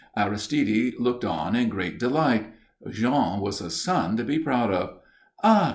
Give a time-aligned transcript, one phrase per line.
[0.17, 2.47] Aristide looked on in great delight.
[2.89, 4.97] Jean was a son to be proud of.
[5.43, 5.69] "_Ah!